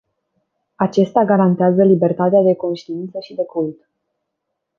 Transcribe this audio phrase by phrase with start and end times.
[0.75, 3.87] Acesta garantează libertatea de conștiință și de cult.